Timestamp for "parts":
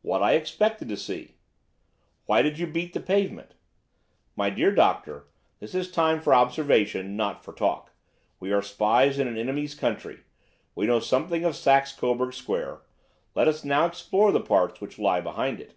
14.40-14.80